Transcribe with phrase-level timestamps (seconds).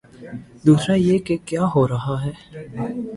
[0.65, 2.31] دوسرا یہ کہ کیا ہو رہا ہے۔